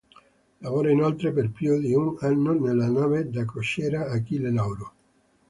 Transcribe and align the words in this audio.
Lavora 0.61 0.89
inoltre 0.89 1.31
per 1.31 1.51
più 1.51 1.77
di 1.77 1.93
un 1.93 2.15
anno 2.21 2.59
nella 2.59 2.89
nave 2.89 3.29
da 3.29 3.45
crociera 3.45 4.09
Achille 4.09 4.51
Lauro. 4.51 4.93